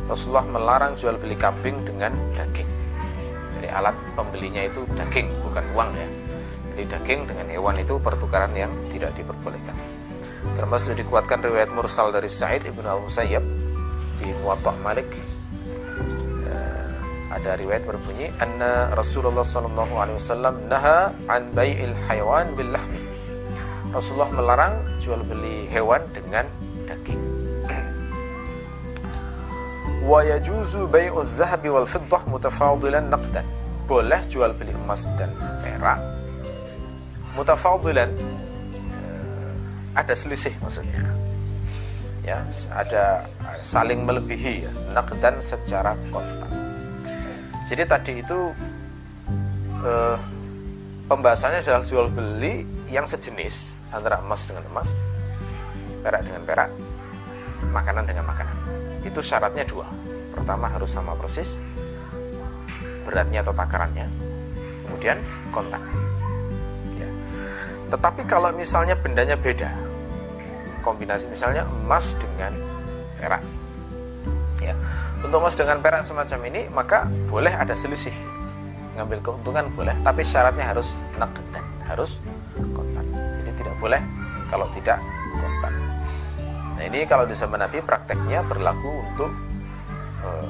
Rasulullah 0.08 0.48
melarang 0.48 0.96
jual 0.96 1.20
beli 1.20 1.36
kambing 1.36 1.84
dengan 1.84 2.16
daging. 2.36 2.68
Jadi 3.60 3.68
alat 3.68 3.96
pembelinya 4.16 4.64
itu 4.64 4.88
daging 4.96 5.28
bukan 5.44 5.66
uang 5.76 5.92
ya. 5.92 6.08
Jadi 6.72 6.84
daging 6.88 7.20
dengan 7.28 7.48
hewan 7.52 7.76
itu 7.76 8.00
pertukaran 8.00 8.54
yang 8.56 8.72
tidak 8.88 9.12
diperbolehkan. 9.20 9.76
Termasuk 10.56 10.96
dikuatkan 10.96 11.44
riwayat 11.44 11.76
mursal 11.76 12.16
dari 12.16 12.32
Sa'id 12.32 12.64
ibnu 12.64 12.88
al-Musayyab 12.88 13.44
di 14.18 14.28
Muwatta 14.40 14.72
Malik 14.80 15.12
ada 17.38 17.54
riwayat 17.54 17.86
berbunyi 17.86 18.34
anna 18.42 18.90
Rasulullah 18.98 19.46
sallallahu 19.46 19.94
alaihi 19.94 20.18
wasallam 20.18 20.58
naha 20.66 21.14
an 21.30 21.54
bai'il 21.54 21.94
hayawan 22.10 22.50
bil 22.58 22.74
lahmi 22.74 23.08
Rasulullah 23.94 24.32
melarang 24.34 24.74
jual 25.00 25.22
beli 25.24 25.70
hewan 25.72 26.04
dengan 26.12 26.44
daging. 26.90 27.22
Wa 30.10 30.28
yajuzu 30.28 30.92
bai'u 30.92 31.24
dzahabi 31.24 31.72
wal 31.72 31.88
fiddah 31.88 32.20
mutafadilan 32.28 33.08
naqdan. 33.08 33.48
Boleh 33.88 34.20
jual 34.28 34.52
beli 34.52 34.76
emas 34.76 35.08
dan 35.16 35.32
perak 35.64 36.04
mutafadilan 37.38 38.12
eh, 38.92 39.52
ada 39.96 40.14
selisih 40.18 40.52
maksudnya. 40.60 41.08
Ya, 42.28 42.44
ada 42.76 43.24
saling 43.64 44.04
melebihi 44.04 44.68
ya, 44.68 44.72
naqdan 44.92 45.40
secara 45.40 45.96
kontak. 46.12 46.57
Jadi 47.68 47.84
tadi 47.84 48.14
itu 48.24 48.40
eh, 49.84 50.18
pembahasannya 51.12 51.60
adalah 51.68 51.84
jual 51.84 52.08
beli 52.08 52.64
yang 52.88 53.04
sejenis 53.04 53.68
antara 53.92 54.24
emas 54.24 54.48
dengan 54.48 54.64
emas, 54.72 55.04
perak 56.00 56.24
dengan 56.24 56.48
perak, 56.48 56.72
makanan 57.72 58.08
dengan 58.08 58.24
makanan. 58.24 58.56
Itu 59.04 59.20
syaratnya 59.20 59.68
dua. 59.68 59.88
Pertama 60.32 60.72
harus 60.72 60.96
sama 60.96 61.12
persis 61.20 61.60
beratnya 63.04 63.40
atau 63.44 63.56
takarannya, 63.56 64.08
kemudian 64.88 65.20
kontak. 65.52 65.80
Ya. 67.00 67.10
Tetapi 67.92 68.28
kalau 68.28 68.52
misalnya 68.52 69.00
bendanya 69.00 69.40
beda, 69.40 69.72
kombinasi 70.84 71.28
misalnya 71.32 71.64
emas 71.84 72.16
dengan 72.20 72.52
perak, 73.16 73.44
untuk 75.26 75.42
emas 75.42 75.58
dengan 75.58 75.82
perak 75.82 76.06
semacam 76.06 76.40
ini 76.46 76.62
maka 76.70 77.10
boleh 77.30 77.50
ada 77.50 77.74
selisih. 77.74 78.14
Ngambil 78.98 79.22
keuntungan 79.22 79.66
boleh 79.74 79.96
tapi 80.06 80.22
syaratnya 80.22 80.66
harus 80.66 80.94
nakdan 81.18 81.66
harus 81.90 82.22
kontan. 82.74 83.06
Jadi 83.14 83.52
tidak 83.58 83.76
boleh 83.82 84.02
kalau 84.52 84.68
tidak 84.76 85.02
kontan. 85.38 85.74
Nah 86.78 86.84
ini 86.86 87.00
kalau 87.10 87.26
di 87.26 87.34
zaman 87.34 87.62
Nabi 87.66 87.82
prakteknya 87.82 88.46
berlaku 88.46 88.92
untuk 89.14 89.32
eh, 90.22 90.48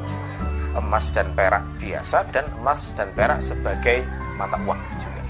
emas 0.76 1.06
dan 1.16 1.32
perak 1.32 1.64
biasa 1.80 2.28
dan 2.30 2.46
emas 2.60 2.92
dan 2.94 3.08
perak 3.16 3.40
sebagai 3.40 4.04
mata 4.36 4.60
uang 4.68 4.80
juga. 5.00 5.24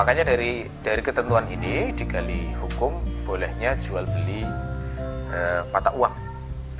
Makanya 0.00 0.24
dari 0.24 0.64
dari 0.80 1.02
ketentuan 1.04 1.44
ini 1.52 1.92
digali 1.92 2.56
hukum 2.56 2.96
bolehnya 3.28 3.76
jual 3.76 4.08
beli 4.08 4.42
eh, 5.28 5.60
mata 5.70 5.92
uang 5.92 6.29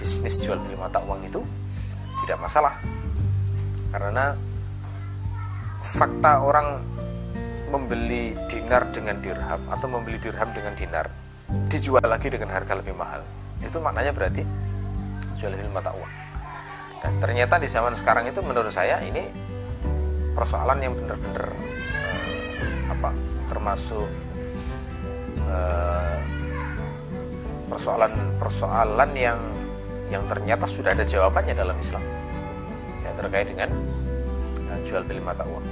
bisnis 0.00 0.40
jual 0.40 0.57
beli 0.57 0.80
mata 0.80 0.97
uang 1.04 1.28
itu 1.28 1.45
tidak 2.25 2.40
masalah. 2.40 2.75
Karena 3.92 4.33
fakta 5.85 6.40
orang 6.40 6.80
membeli 7.69 8.33
dinar 8.49 8.88
dengan 8.90 9.21
dirham 9.21 9.61
atau 9.69 9.87
membeli 9.87 10.16
dirham 10.19 10.49
dengan 10.57 10.73
dinar 10.75 11.07
dijual 11.69 12.02
lagi 12.02 12.33
dengan 12.33 12.49
harga 12.57 12.80
lebih 12.80 12.97
mahal. 12.97 13.21
Itu 13.61 13.76
maknanya 13.78 14.16
berarti 14.16 14.42
jual 15.37 15.52
beli 15.52 15.69
mata 15.69 15.92
uang. 15.92 16.12
Dan 17.00 17.12
ternyata 17.21 17.61
di 17.61 17.69
zaman 17.69 17.92
sekarang 17.92 18.28
itu 18.28 18.40
menurut 18.40 18.73
saya 18.73 19.00
ini 19.04 19.25
persoalan 20.33 20.80
yang 20.80 20.92
benar-benar 20.97 21.49
eh, 21.52 22.92
apa 22.92 23.11
termasuk 23.49 24.09
eh, 25.49 26.16
persoalan 27.69 28.12
persoalan 28.37 29.11
yang 29.16 29.40
yang 30.11 30.26
ternyata 30.26 30.67
sudah 30.67 30.93
ada 30.93 31.07
jawabannya 31.07 31.55
dalam 31.55 31.79
Islam 31.79 32.02
ya 33.07 33.11
terkait 33.14 33.47
dengan 33.47 33.71
uh, 34.69 34.79
jual 34.83 35.07
beli 35.07 35.23
mata 35.23 35.47
uang. 35.47 35.62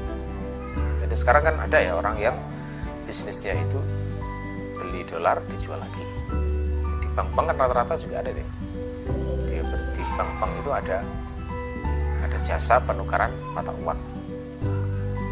Jadi 1.02 1.14
sekarang 1.18 1.42
kan 1.42 1.56
ada 1.58 1.78
ya 1.82 1.92
orang 1.98 2.16
yang 2.22 2.36
bisnisnya 3.04 3.58
itu 3.58 3.78
beli 4.78 5.02
dolar 5.10 5.42
dijual 5.50 5.82
lagi. 5.82 6.06
Di 7.02 7.06
bank-bank 7.18 7.46
kan 7.50 7.56
rata-rata 7.58 7.94
juga 7.98 8.22
ada 8.22 8.30
deh. 8.30 8.48
Dia 9.50 9.62
di 9.66 10.02
bank-bank 10.14 10.52
itu 10.62 10.70
ada 10.70 10.98
ada 12.22 12.38
jasa 12.44 12.76
penukaran 12.84 13.32
mata 13.56 13.72
uang, 13.82 14.00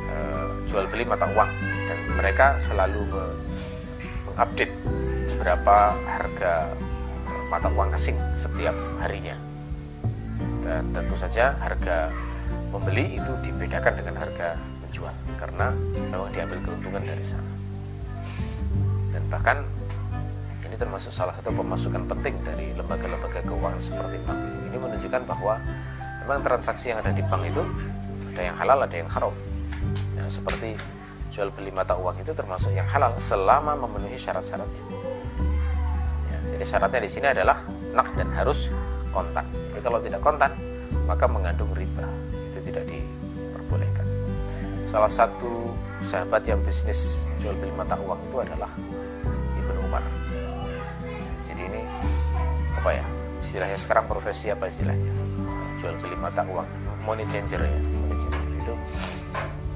e, 0.08 0.16
jual 0.64 0.88
beli 0.88 1.04
mata 1.04 1.28
uang 1.36 1.50
dan 1.86 1.98
mereka 2.16 2.56
selalu 2.56 3.04
mengupdate 4.24 4.72
berapa 5.36 5.76
harga 6.08 6.72
mata 7.46 7.70
uang 7.70 7.94
asing 7.94 8.16
setiap 8.38 8.74
harinya. 9.02 9.36
Dan 10.66 10.90
tentu 10.90 11.14
saja 11.14 11.54
harga 11.62 12.10
pembeli 12.74 13.16
itu 13.16 13.32
dibedakan 13.46 13.94
dengan 13.96 14.14
harga 14.18 14.58
penjual 14.82 15.14
karena 15.38 15.70
memang 15.94 16.30
diambil 16.34 16.58
keuntungan 16.66 17.02
dari 17.02 17.24
sana. 17.24 17.50
Dan 19.14 19.22
bahkan 19.30 19.62
ini 20.66 20.74
termasuk 20.74 21.14
salah 21.14 21.32
satu 21.38 21.54
pemasukan 21.54 22.04
penting 22.10 22.34
dari 22.42 22.74
lembaga-lembaga 22.74 23.40
keuangan 23.46 23.80
seperti 23.80 24.18
bank. 24.26 24.38
Ini 24.68 24.76
menunjukkan 24.76 25.22
bahwa 25.24 25.54
memang 26.26 26.40
transaksi 26.42 26.90
yang 26.90 27.00
ada 27.00 27.14
di 27.14 27.22
bank 27.22 27.42
itu 27.46 27.62
ada 28.34 28.42
yang 28.52 28.56
halal 28.60 28.78
ada 28.84 28.96
yang 28.98 29.08
haram. 29.08 29.32
Ya, 30.18 30.24
seperti 30.28 30.76
jual 31.32 31.48
beli 31.52 31.72
mata 31.72 31.96
uang 31.96 32.20
itu 32.20 32.32
termasuk 32.32 32.72
yang 32.72 32.84
halal 32.88 33.12
selama 33.20 33.76
memenuhi 33.76 34.16
syarat-syaratnya. 34.16 34.82
ya, 34.85 34.85
jadi 36.56 36.64
syaratnya 36.72 37.04
di 37.04 37.10
sini 37.12 37.26
adalah 37.28 37.60
nak 37.92 38.16
dan 38.16 38.32
harus 38.32 38.72
kontan. 39.12 39.44
Jadi 39.76 39.80
kalau 39.84 40.00
tidak 40.00 40.24
kontan 40.24 40.48
maka 41.04 41.28
mengandung 41.28 41.68
riba. 41.76 42.08
Itu 42.32 42.64
tidak 42.64 42.88
diperbolehkan. 42.88 44.06
Salah 44.88 45.12
satu 45.12 45.68
sahabat 46.00 46.48
yang 46.48 46.56
bisnis 46.64 47.20
jual 47.44 47.52
beli 47.60 47.76
mata 47.76 47.92
uang 48.00 48.16
itu 48.24 48.36
adalah 48.40 48.72
Ibnu 49.52 49.80
Umar. 49.84 50.00
Jadi 51.44 51.60
ini 51.60 51.84
apa 52.72 52.90
ya 52.96 53.04
istilahnya 53.44 53.76
sekarang 53.76 54.08
profesi 54.08 54.48
apa 54.48 54.64
istilahnya? 54.64 55.12
Jual 55.76 55.92
beli 56.00 56.16
mata 56.16 56.40
uang. 56.40 56.64
Money 57.04 57.28
changer 57.28 57.60
ya 57.60 57.76
money 58.00 58.16
changer 58.16 58.48
itu 58.64 58.74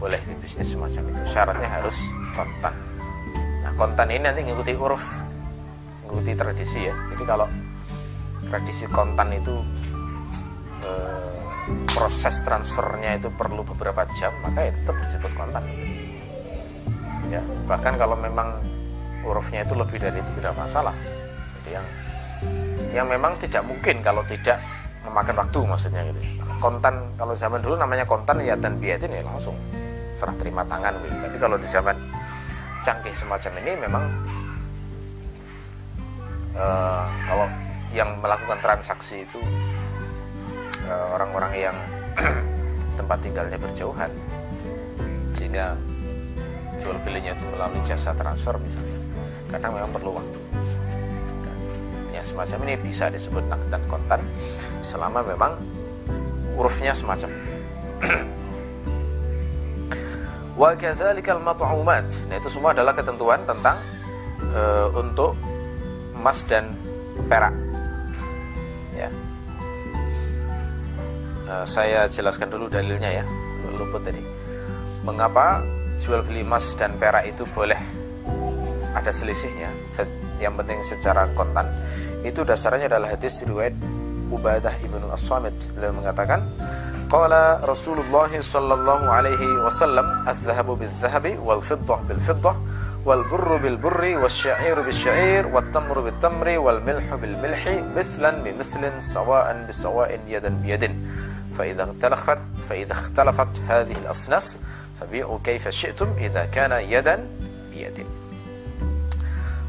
boleh 0.01 0.21
di 0.25 0.33
bisnis 0.41 0.73
semacam 0.73 1.13
itu. 1.13 1.23
Syaratnya 1.29 1.69
harus 1.69 2.09
kontan. 2.33 2.73
Nah 3.69 3.73
kontan 3.77 4.09
ini 4.09 4.25
nanti 4.25 4.49
ngikuti 4.49 4.73
uruf 4.81 5.29
ngikuti 6.11 6.35
tradisi 6.35 6.91
ya. 6.91 6.95
Jadi 7.15 7.25
kalau 7.25 7.47
tradisi 8.51 8.85
kontan 8.91 9.31
itu 9.31 9.55
eh, 10.83 11.39
proses 11.95 12.43
transfernya 12.43 13.23
itu 13.23 13.31
perlu 13.31 13.63
beberapa 13.63 14.03
jam 14.19 14.35
maka 14.43 14.67
ya 14.67 14.73
tetap 14.75 14.97
disebut 15.07 15.33
kontan 15.39 15.63
ya 17.31 17.39
bahkan 17.71 17.95
kalau 17.95 18.19
memang 18.19 18.59
hurufnya 19.23 19.63
itu 19.63 19.79
lebih 19.79 20.03
dari 20.03 20.19
itu 20.19 20.31
tidak 20.43 20.55
masalah. 20.59 20.95
Jadi 21.63 21.71
yang 21.79 21.87
yang 22.91 23.07
memang 23.07 23.39
tidak 23.39 23.63
mungkin 23.63 24.03
kalau 24.03 24.27
tidak 24.27 24.59
memakan 25.07 25.47
waktu 25.47 25.59
maksudnya 25.63 26.03
gitu. 26.11 26.21
Kontan 26.59 27.15
kalau 27.15 27.33
zaman 27.39 27.63
dulu 27.63 27.79
namanya 27.79 28.05
kontan 28.05 28.43
ya 28.43 28.59
dan 28.59 28.77
biatin 28.83 29.15
ya 29.15 29.23
langsung. 29.23 29.55
Serah 30.19 30.35
terima 30.37 30.67
tangan 30.67 30.93
gitu. 31.01 31.17
tapi 31.17 31.37
kalau 31.39 31.57
di 31.57 31.69
zaman 31.71 31.97
canggih 32.85 33.15
semacam 33.15 33.53
ini 33.63 33.73
memang 33.79 34.05
uh, 36.57 37.07
kalau 37.29 37.47
yang 37.91 38.23
melakukan 38.23 38.59
transaksi 38.63 39.27
itu 39.27 39.43
eh, 40.87 41.07
orang-orang 41.11 41.53
uh, 41.53 41.59
yang 41.59 41.77
tempat 42.99 43.19
tinggalnya 43.19 43.59
berjauhan. 43.59 44.11
Sehingga 45.35 45.75
jual 46.79 46.95
belinya 47.03 47.35
itu 47.35 47.45
melalui 47.51 47.83
jasa 47.83 48.15
transfer 48.15 48.55
misalnya. 48.63 48.99
Karena 49.51 49.69
memang 49.75 49.91
perlu 49.91 50.11
waktu. 50.23 50.39
Dan 51.43 51.59
ya 52.15 52.23
semacam 52.23 52.59
ini 52.71 52.75
bisa 52.79 53.11
disebut 53.11 53.43
dan 53.51 53.83
kontan. 53.91 54.23
Selama 54.87 55.27
memang 55.27 55.59
hurufnya 56.55 56.95
semacam 56.95 57.27
itu. 57.35 57.53
Wa 60.61 60.77
kadzalikal 60.77 61.41
mat'umat 61.41 62.05
nah 62.29 62.37
itu 62.37 62.53
semua 62.53 62.77
adalah 62.77 62.93
ketentuan 62.93 63.41
tentang 63.49 63.81
uh, 64.53 64.93
untuk 64.93 65.33
emas 66.21 66.45
dan 66.45 66.69
perak. 67.25 67.57
Ya. 68.93 69.09
Uh, 71.49 71.65
saya 71.65 72.05
jelaskan 72.13 72.53
dulu 72.53 72.69
dalilnya 72.69 73.25
ya 73.25 73.25
luput 73.81 74.05
tadi. 74.05 74.21
Mengapa 75.01 75.65
jual 75.97 76.21
beli 76.21 76.45
emas 76.45 76.77
dan 76.77 76.93
perak 77.01 77.25
itu 77.25 77.49
boleh 77.57 77.81
ada 78.93 79.09
selisihnya? 79.09 79.73
Yang 80.37 80.55
penting 80.61 80.79
secara 80.85 81.25
kontan. 81.33 81.65
Itu 82.21 82.45
dasarnya 82.45 82.93
adalah 82.93 83.17
hadis 83.17 83.41
riwayat 83.41 83.73
Ubadah 84.31 84.77
ibnu 84.85 85.09
As-Samit. 85.11 85.73
Beliau 85.75 85.91
mengatakan 85.91 86.45
Qala 87.11 87.59
Rasulullah 87.67 88.31
sallallahu 88.31 89.11
alaihi 89.11 89.43
wasallam 89.67 90.07
az-zahabu 90.31 90.79
bil-zahabi 90.79 91.35
wal-fiddah 91.43 91.99
bil-fiddah 92.07 92.55
wal 93.01 93.25
burru 93.25 93.57
bil 93.65 93.81
burri 93.81 94.13
wasyairu 94.21 94.85
bisyair 94.85 95.49
wat 95.49 95.73
tamru 95.73 96.05
bit 96.05 96.21
tamri 96.21 96.61
wal 96.61 96.85
milhu 96.85 97.17
bil 97.17 97.33
milhi 97.41 97.81
mislan 97.97 98.45
bi 98.45 98.53
mislin 98.53 98.93
sawa'an 99.01 99.65
bi 99.65 99.73
sawa'in 99.73 100.21
yadan 100.29 100.61
bi 100.61 100.77
yadin. 100.77 100.93
Fa 101.57 101.65
idza 101.65 101.89
ikhtalafat 101.89 102.41
fa 102.69 102.75
idza 102.77 102.93
ikhtalafat 102.93 103.51
hadhihi 103.65 104.05
al 104.05 104.13
asnaf 104.13 104.53
fabi'u 105.01 105.41
kaifa 105.41 105.73
syi'tum 105.73 106.13
idza 106.21 106.45
kana 106.53 106.85
yadan 106.85 107.25
bi 107.73 107.89
yadin. 107.89 108.09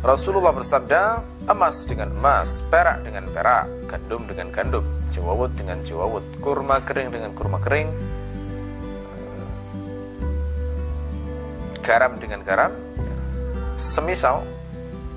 Rasulullah 0.01 0.49
bersabda, 0.49 1.21
emas 1.45 1.85
dengan 1.85 2.09
emas, 2.09 2.65
perak 2.73 3.05
dengan 3.05 3.29
perak, 3.29 3.69
gandum 3.85 4.25
dengan 4.25 4.49
gandum, 4.49 4.81
jawawut 5.13 5.53
dengan 5.53 5.77
jawawut, 5.85 6.25
kurma 6.41 6.81
kering 6.81 7.13
dengan 7.13 7.37
kurma 7.37 7.61
kering, 7.61 7.85
eh, 9.13 9.45
garam 11.85 12.17
dengan 12.17 12.41
garam, 12.41 12.73
semisal 13.81 14.45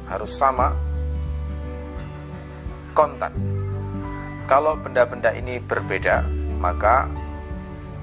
harus 0.09 0.33
sama 0.33 0.72
kontan. 2.96 3.37
Kalau 4.48 4.81
benda-benda 4.81 5.37
ini 5.37 5.61
berbeda, 5.61 6.24
maka 6.57 7.05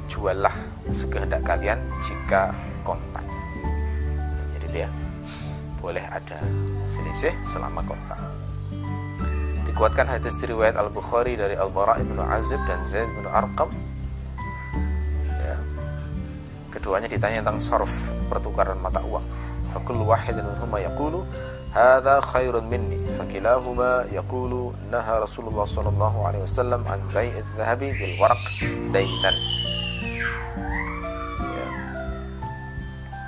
juallah 0.06 0.54
sekehendak 0.94 1.42
kalian 1.42 1.82
jika 2.06 2.54
kontan. 2.86 3.26
Jadi 4.54 4.66
itu 4.70 4.78
ya 4.86 4.90
boleh 5.82 6.06
ada 6.06 6.38
selisih 6.94 7.34
selama 7.42 7.82
kontak. 7.82 8.22
Dikuatkan 9.66 10.06
hadis 10.06 10.38
riwayat 10.46 10.78
Al 10.78 10.94
Bukhari 10.94 11.34
dari 11.34 11.58
Al 11.58 11.74
Bara 11.74 11.98
ibnu 11.98 12.22
Azib 12.22 12.62
dan 12.70 12.86
Zaid 12.86 13.10
bin 13.18 13.26
Arqam. 13.26 13.70
Ya. 15.42 15.58
Keduanya 16.70 17.10
ditanya 17.10 17.42
tentang 17.42 17.58
sorf 17.64 17.90
pertukaran 18.30 18.78
mata 18.78 19.02
uang. 19.02 19.26
Fakul 19.75 20.03
wahidin 20.03 20.45
minhuma 20.45 20.81
yaqulu 20.81 21.25
هذا 21.77 22.25
خير 22.33 22.57
مني 22.57 23.05
فكلاهما 23.21 24.09
يقول 24.13 24.73
نهى 24.89 25.15
رسول 25.29 25.45
الله 25.53 25.65
صلى 25.65 25.89
الله 25.93 26.15
عليه 26.27 26.43
وسلم 26.49 26.81
عن 26.89 27.01
بيع 27.13 27.37
الذهب 27.37 27.79
بالورق 27.79 28.45
دينا 28.97 29.33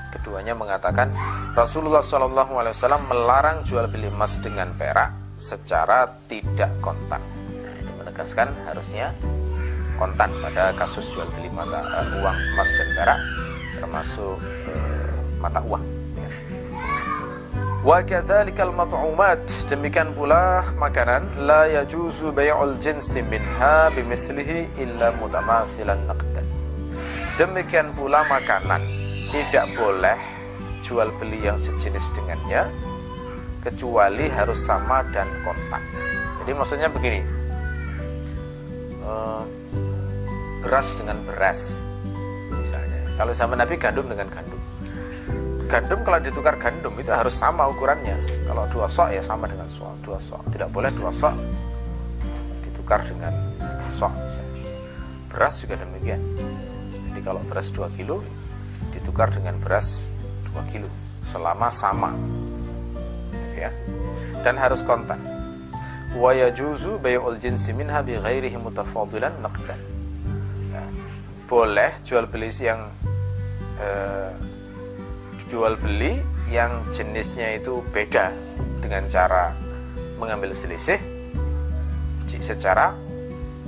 keduanya 0.09 0.53
mengatakan 0.57 1.13
Rasulullah 1.53 2.01
Shallallahu 2.01 2.57
Alaihi 2.57 2.73
Wasallam 2.77 3.05
melarang 3.09 3.65
jual 3.65 3.85
beli 3.89 4.09
emas 4.09 4.41
dengan 4.41 4.73
perak 4.77 5.13
secara 5.41 6.05
tidak 6.29 6.73
kontan. 6.85 7.21
Nah, 7.57 7.73
itu 7.77 7.93
menegaskan 7.97 8.53
harusnya 8.69 9.13
kontan 9.97 10.33
pada 10.41 10.73
kasus 10.77 11.05
jual 11.13 11.29
beli 11.33 11.49
mata 11.53 11.81
uh, 11.81 12.21
uang 12.21 12.37
emas 12.37 12.71
dan 12.77 12.89
perak 12.97 13.21
termasuk 13.81 14.37
uh, 14.73 15.13
mata 15.41 15.61
uang. 15.65 15.85
Wa 17.84 18.00
kadzalikal 18.00 18.72
mat'umat 18.72 19.44
demikian 19.68 20.16
pula 20.16 20.64
makanan 20.80 21.28
la 21.44 21.68
yajuzu 21.68 22.32
bai'ul 22.32 22.80
jinsi 22.80 23.20
minha 23.28 23.92
bimithlihi 23.92 24.72
illa 24.80 25.12
mutamathilan 25.20 26.00
naqdan. 26.08 26.48
Demikian 27.36 27.92
pula 27.92 28.24
makanan 28.24 28.80
tidak 29.36 29.68
boleh 29.76 30.16
jual 30.80 31.12
beli 31.20 31.44
yang 31.44 31.60
sejenis 31.60 32.08
dengannya 32.16 32.72
kecuali 33.60 34.32
harus 34.32 34.64
sama 34.64 35.04
dan 35.12 35.28
kontak. 35.44 35.84
Jadi 36.40 36.52
maksudnya 36.56 36.88
begini, 36.88 37.20
uh, 39.04 39.44
beras 40.64 40.88
dengan 40.96 41.20
beras, 41.28 41.84
misalnya. 42.48 43.12
Kalau 43.20 43.36
zaman 43.36 43.60
Nabi 43.60 43.76
gandum 43.76 44.08
dengan 44.08 44.32
gandum. 44.32 44.73
Gandum 45.74 46.06
kalau 46.06 46.22
ditukar 46.22 46.62
gandum 46.62 46.94
itu 47.02 47.10
harus 47.10 47.34
sama 47.34 47.66
ukurannya. 47.66 48.14
Kalau 48.46 48.70
dua 48.70 48.86
sok 48.86 49.10
ya 49.10 49.26
sama 49.26 49.50
dengan 49.50 49.66
sok, 49.66 50.06
dua 50.06 50.22
sok. 50.22 50.46
Tidak 50.54 50.70
boleh 50.70 50.94
dua 50.94 51.10
sok 51.10 51.34
ditukar 52.62 53.02
dengan 53.02 53.34
sok. 53.90 54.14
Misalnya. 54.14 54.70
Beras 55.34 55.54
juga 55.66 55.82
demikian. 55.82 56.22
Jadi 56.94 57.20
kalau 57.26 57.42
beras 57.46 57.70
2 57.70 57.94
kilo 57.94 58.26
ditukar 58.90 59.30
dengan 59.30 59.58
beras 59.62 60.02
2 60.50 60.74
kilo 60.74 60.90
selama 61.22 61.70
sama 61.70 62.10
gitu 63.54 63.70
ya 63.70 63.72
dan 64.42 64.58
harus 64.58 64.82
kontan 64.82 65.22
wa 66.18 66.34
yajuzu 66.34 66.98
bai'ul 67.02 67.38
jinsi 67.38 67.74
minha 67.74 68.02
bi 68.02 68.18
ghairihi 68.18 68.58
mutafadilan 68.58 69.34
naqdan 69.42 69.78
ya. 70.74 70.84
boleh 71.50 71.94
jual 72.06 72.26
beli 72.30 72.50
yang 72.58 72.90
eh, 73.82 74.34
jual 75.54 75.78
beli 75.78 76.18
yang 76.50 76.82
jenisnya 76.90 77.62
itu 77.62 77.86
beda 77.94 78.34
dengan 78.82 79.06
cara 79.06 79.54
mengambil 80.18 80.50
selisih 80.58 80.98
secara 82.42 82.98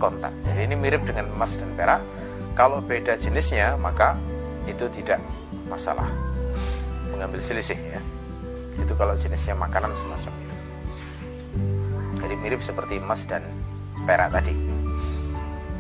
kontan 0.02 0.34
jadi 0.50 0.66
ini 0.66 0.76
mirip 0.80 1.06
dengan 1.06 1.30
emas 1.36 1.56
dan 1.60 1.70
perak. 1.78 2.02
Kalau 2.56 2.80
beda 2.80 3.20
jenisnya 3.20 3.76
maka 3.76 4.18
itu 4.66 4.88
tidak 4.90 5.22
masalah 5.70 6.08
mengambil 7.14 7.44
selisih 7.44 7.78
ya. 7.78 8.02
Itu 8.82 8.98
kalau 8.98 9.14
jenisnya 9.14 9.54
makanan 9.54 9.92
semacam 9.94 10.34
itu. 10.42 10.56
Jadi 12.24 12.36
mirip 12.40 12.64
seperti 12.66 12.98
emas 12.98 13.28
dan 13.30 13.46
perak 14.10 14.34
tadi 14.34 14.56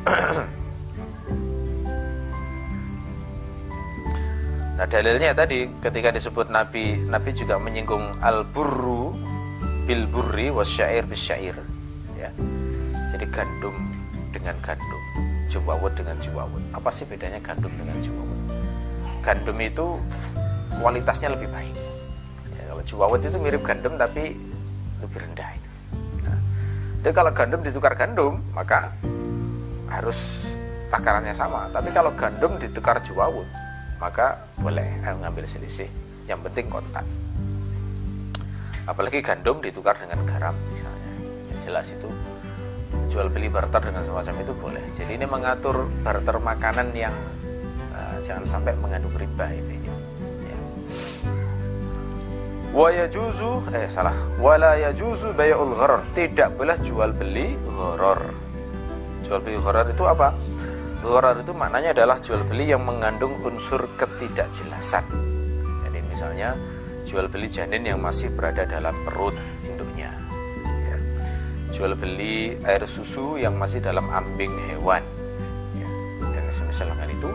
nah 4.75 4.83
dalilnya 4.83 5.31
tadi 5.31 5.71
ketika 5.79 6.11
disebut 6.11 6.51
Nabi 6.51 7.07
Nabi 7.07 7.31
juga 7.31 7.55
menyinggung 7.55 8.11
al 8.19 8.43
burru 8.43 9.15
bil 9.87 10.03
burri 10.11 10.51
wasyair 10.51 11.07
bisyair 11.07 11.55
ya 12.19 12.29
jadi 13.11 13.25
gandum 13.31 13.75
dengan 14.35 14.55
gandum 14.59 15.03
jewawut 15.47 15.95
dengan 15.95 16.19
jewawut 16.19 16.63
apa 16.75 16.89
sih 16.91 17.07
bedanya 17.07 17.39
gandum 17.39 17.71
dengan 17.79 17.95
jewawut 18.03 18.39
gandum 19.25 19.57
itu 19.57 19.97
kualitasnya 20.77 21.33
lebih 21.33 21.49
baik. 21.49 21.75
Ya, 22.53 22.63
kalau 22.69 22.83
juwawet 22.85 23.21
itu 23.25 23.37
mirip 23.41 23.61
gandum 23.65 23.97
tapi 23.97 24.37
lebih 25.01 25.17
rendah 25.17 25.49
itu. 25.57 25.69
Nah, 26.21 26.39
dan 27.01 27.11
kalau 27.17 27.31
gandum 27.33 27.61
ditukar 27.65 27.93
gandum 27.97 28.37
maka 28.53 28.93
harus 29.89 30.45
takarannya 30.93 31.33
sama. 31.33 31.65
Tapi 31.73 31.89
kalau 31.89 32.13
gandum 32.13 32.61
ditukar 32.61 33.01
juwawut 33.01 33.49
maka 34.01 34.47
boleh 34.59 35.01
mengambil 35.03 35.47
selisih. 35.47 35.87
Yang 36.25 36.49
penting 36.49 36.65
kontak. 36.71 37.05
Apalagi 38.85 39.21
gandum 39.21 39.61
ditukar 39.61 39.97
dengan 39.97 40.21
garam 40.25 40.55
misalnya. 40.73 41.11
Ya, 41.51 41.55
jelas 41.63 41.87
itu 41.93 42.09
jual 43.09 43.29
beli 43.29 43.47
barter 43.47 43.81
dengan 43.81 44.03
semacam 44.03 44.35
itu 44.41 44.53
boleh. 44.57 44.83
Jadi 44.93 45.11
ini 45.17 45.25
mengatur 45.29 45.85
barter 46.03 46.37
makanan 46.41 46.91
yang 46.91 47.15
jangan 48.25 48.45
sampai 48.49 48.73
mengandung 48.81 49.13
riba 49.13 49.45
ini 49.53 49.85
ya. 49.85 49.95
wa 52.73 52.89
yajuzu 52.89 53.69
eh 53.69 53.85
salah 53.85 54.17
wala 54.41 54.73
yajuzu 54.81 55.37
bai'ul 55.37 55.77
gharar 55.77 56.01
tidak 56.17 56.49
boleh 56.57 56.73
jual 56.81 57.13
beli 57.13 57.53
gharar 57.69 58.33
jual 59.21 59.39
beli 59.45 59.61
gharar 59.61 59.85
itu 59.93 60.03
apa 60.09 60.33
gharar 61.05 61.37
itu 61.37 61.53
maknanya 61.53 61.93
adalah 61.93 62.17
jual 62.17 62.41
beli 62.49 62.73
yang 62.73 62.81
mengandung 62.81 63.37
unsur 63.45 63.85
ketidakjelasan 63.95 65.05
jadi 65.85 65.99
misalnya 66.09 66.49
jual 67.05 67.29
beli 67.29 67.45
janin 67.45 67.85
yang 67.85 68.01
masih 68.01 68.33
berada 68.33 68.65
dalam 68.65 68.97
perut 69.05 69.37
induknya 69.61 70.09
ya. 70.65 70.97
jual 71.69 71.93
beli 71.93 72.57
air 72.65 72.81
susu 72.89 73.37
yang 73.37 73.53
masih 73.55 73.79
dalam 73.85 74.09
ambing 74.09 74.51
hewan 74.73 75.05
ya. 75.77 75.87
dan 76.33 76.43
semisal 76.49 76.89
hal 76.89 77.09
itu 77.13 77.29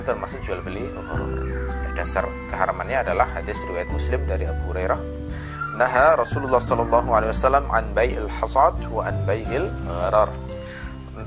itu 0.00 0.08
termasuk 0.08 0.40
jual 0.40 0.64
beli 0.64 0.80
ghurur. 0.80 1.44
Ya, 1.44 1.60
dasar 1.92 2.24
keharamannya 2.48 3.04
adalah 3.04 3.28
hadis 3.36 3.60
riwayat 3.68 3.92
Muslim 3.92 4.24
dari 4.24 4.48
Abu 4.48 4.72
Hurairah. 4.72 4.96
Naha 5.76 6.16
Rasulullah 6.16 6.56
sallallahu 6.56 7.08
alaihi 7.12 7.36
wasallam 7.36 7.68
an 7.68 7.84
bai'il 7.92 8.24
hasad 8.40 8.80
wa 8.88 9.04
an 9.04 9.20
bai'il 9.28 9.68
gharar. 9.84 10.32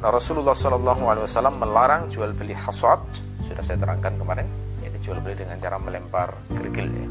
Rasulullah 0.01 0.57
sallallahu 0.57 1.03
alaihi 1.05 1.25
wasallam 1.27 1.55
melarang 1.61 2.09
jual 2.09 2.31
beli 2.33 2.55
hasad. 2.57 3.03
Sudah 3.43 3.61
saya 3.61 3.77
terangkan 3.77 4.15
kemarin, 4.15 4.47
yaitu 4.81 5.11
jual 5.11 5.19
beli 5.19 5.35
dengan 5.35 5.59
cara 5.59 5.75
melempar 5.77 6.33
kerikil 6.49 6.87
ya. 6.87 7.07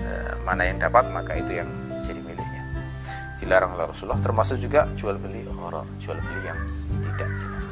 E, 0.00 0.10
mana 0.46 0.62
yang 0.64 0.78
dapat 0.78 1.10
maka 1.10 1.36
itu 1.36 1.58
yang 1.58 1.68
jadi 2.06 2.20
miliknya. 2.22 2.62
Dilarang 3.42 3.74
oleh 3.74 3.90
Rasulullah 3.90 4.22
termasuk 4.22 4.62
juga 4.62 4.86
jual 4.94 5.18
beli 5.18 5.42
gharar, 5.44 5.84
jual 5.98 6.16
beli 6.16 6.40
yang 6.46 6.58
tidak 7.04 7.28
jelas. 7.36 7.66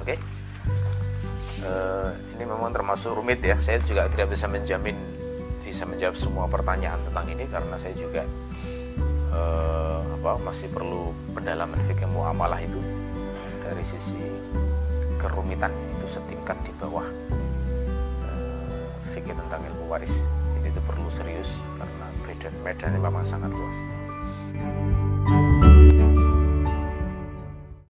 Oke. 0.00 0.16
Okay? 0.16 0.18
uh, 1.64 2.10
ini 2.36 2.44
memang 2.46 2.70
termasuk 2.72 3.14
rumit 3.14 3.42
ya. 3.42 3.56
Saya 3.58 3.80
juga 3.82 4.06
tidak 4.10 4.34
bisa 4.34 4.46
menjamin 4.46 4.96
bisa 5.62 5.84
menjawab 5.84 6.16
semua 6.16 6.48
pertanyaan 6.48 6.96
tentang 7.04 7.28
ini 7.28 7.44
karena 7.44 7.76
saya 7.76 7.92
juga 7.92 8.24
uh, 9.38 10.02
apa 10.18 10.42
masih 10.42 10.66
perlu 10.68 11.14
pendalaman 11.30 11.78
fikih 11.86 12.10
muamalah 12.10 12.58
itu 12.58 12.82
dari 13.62 13.84
sisi 13.86 14.18
kerumitan 15.22 15.70
itu 15.98 16.18
setingkat 16.18 16.58
di 16.66 16.72
bawah 16.82 17.06
uh, 18.26 18.82
fikih 19.14 19.34
tentang 19.34 19.62
ilmu 19.62 19.94
waris. 19.94 20.14
Jadi 20.58 20.74
itu 20.74 20.80
perlu 20.82 21.06
serius 21.14 21.54
karena 21.78 22.06
medan 22.26 22.54
medannya 22.66 22.98
memang 22.98 23.24
sangat 23.24 23.54
luas. 23.54 23.78